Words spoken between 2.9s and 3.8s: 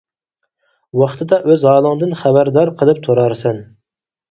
تۇرارسەن.